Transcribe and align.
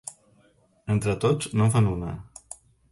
Entre 0.95 1.15
tots 1.27 1.53
no 1.59 1.69
en 1.69 1.77
fan 1.77 1.95
una. 1.95 2.17